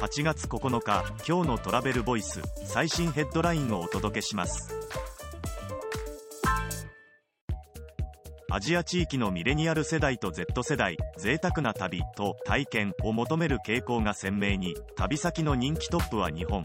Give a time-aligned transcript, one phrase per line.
[0.00, 4.74] 8月9日今日のトラベルボイス最新ヘッドラインをお届けします。
[8.50, 16.64] アジア地域のミレニアル世代と Z 世代贅沢な旅と体験を求める傾向が鮮明に旅先の人気トップは日本。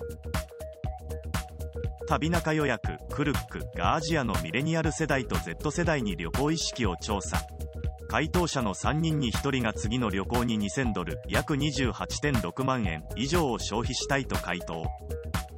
[2.08, 7.46] 旅中予約クルックがアジアのミレニアル世代と Z 世代に旅行意識を調査。
[8.16, 14.86] 回答者の3人に1人が次の旅行に2000ドル約28.6万円以上を消費したいと回答。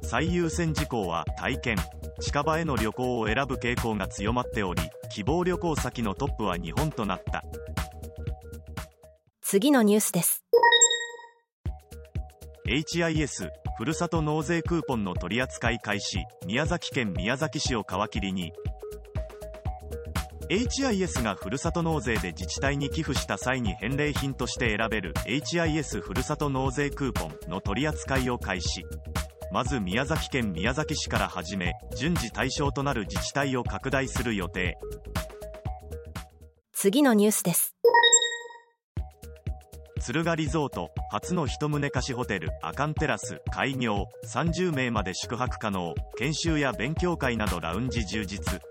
[0.02, 1.76] 最優先事項は体験。
[2.20, 7.44] 近場への旅行を選ぶ傾向が強まっており希望旅行先のトップは日本となった。
[9.40, 10.44] 次のニュースです。
[12.66, 16.24] HIS ふるさと納税クーポンの取り扱い開始。
[16.44, 18.52] 宮崎県宮崎市を皮切りに
[20.50, 28.82] HIS がふるさと納税で自治体に寄付した際に返礼品として選べる HIS ふるさと納税クーポンの取り扱いを開始。
[29.52, 34.78] まず宮崎県宮崎市から始め順次対象となる自治体を拡大する予定。
[36.72, 37.74] 次のニュースです。
[39.98, 45.94] 敦賀リゾート初の一棟貸しホテルアカンテラス開業30名まで宿泊可能。
[46.16, 48.62] 研修や勉強会などラウンジ充実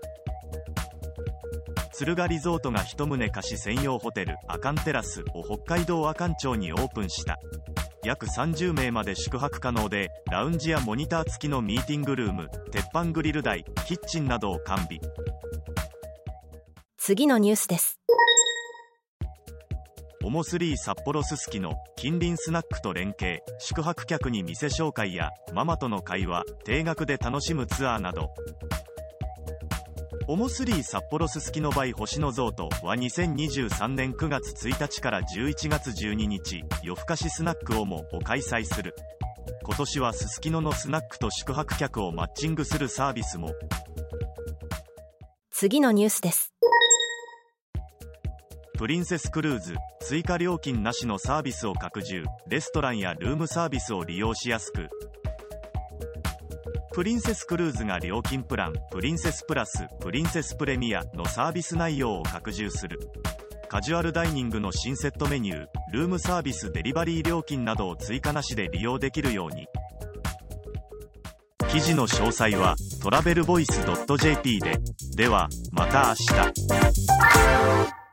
[2.00, 7.40] 敦賀リゾートが一棟貸し専用ホテルアカンテラスを北海道阿寒町にオープンした。
[8.04, 15.00] 約30名まで宿泊可能でラウンジやモニター付きのミーティングルーム鉄板グリル台キッチンなどを完備。
[16.98, 17.98] 次のニュースです。
[20.22, 28.34] OMO3 札幌すすきの近隣スナックと連携宿泊客に店紹介やママとの会話定額で楽しむツアーなど
[30.30, 38.94] OMO3 札幌すすきの by 星野リゾートは2023年9月1日から11月12日夜更かしスナック OMO を開催する。
[39.64, 43.54] 今年はすすきののスナックと宿泊客をマッチングするサービスも。
[45.50, 46.52] 次のニュースです。
[48.76, 52.26] プリンセスクルーズ追加料金なしのサービスを拡充。
[52.48, 54.90] レストランやルームサービスを利用しやすく
[56.92, 62.98] プリンセスクルーズが料金プランプリンセスプラスプリンセスプレミアのサービス内容を拡充する。
[63.68, 69.66] カジュアルダイニングの新セットメニュールームサービスデリバリー料金などを追加なしで利用できるように。
[71.68, 73.84] 記事の詳細はトラベルボイス
[74.18, 74.80] .jp で。
[75.16, 77.97] ではまた明日。